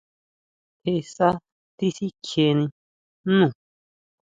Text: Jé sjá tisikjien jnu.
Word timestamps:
Jé 0.83 0.93
sjá 1.09 1.29
tisikjien 1.77 2.59
jnu. 3.29 3.47